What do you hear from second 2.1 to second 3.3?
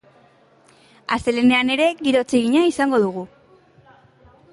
atsegina izango dugu.